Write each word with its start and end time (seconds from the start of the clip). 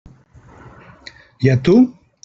I 1.45 1.53
a 1.55 1.55
tu? 1.65 1.77